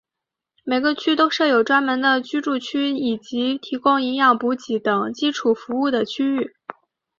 [0.63, 6.55] 每个区都设有专门的居住区以及提供营养补给等基础服务的区域。